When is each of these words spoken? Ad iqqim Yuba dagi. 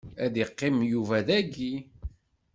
Ad 0.23 0.35
iqqim 0.43 0.77
Yuba 0.91 1.17
dagi. 1.27 1.75